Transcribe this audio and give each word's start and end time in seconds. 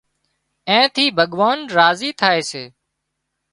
اين 0.69 0.83
ٿِي 0.93 1.05
ڀڳوان 1.17 1.57
راضي 1.75 2.09
ٿائي 2.19 2.41
سي 2.49 2.63